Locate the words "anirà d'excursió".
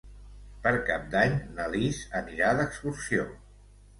2.21-3.29